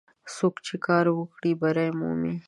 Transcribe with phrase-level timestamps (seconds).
[0.35, 2.33] څوک چې کار وکړي، بری مومي.